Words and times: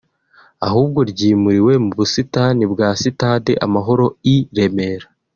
ahubwo 0.67 0.99
ryimuriwe 1.11 1.73
mu 1.83 1.91
busitani 1.97 2.63
bwa 2.73 2.89
Stade 3.01 3.53
Amahoro 3.65 4.05
i 4.35 4.35
Remera 4.55 5.07